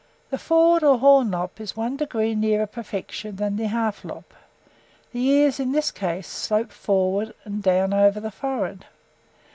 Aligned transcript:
The 0.31 0.39
forward 0.39 0.83
or 0.83 0.97
horn 0.97 1.29
lop 1.29 1.59
is 1.61 1.77
one 1.77 1.95
degree 1.95 2.33
nearer 2.33 2.65
perfection 2.65 3.35
than 3.35 3.55
the 3.55 3.67
half 3.67 4.01
lop: 4.01 4.23
the 5.11 5.23
ears, 5.23 5.59
in 5.59 5.73
this 5.73 5.91
case, 5.91 6.27
slope 6.27 6.71
forward 6.71 7.35
and 7.45 7.61
down 7.61 7.93
over 7.93 8.19
the 8.19 8.31
forehead. 8.31 8.87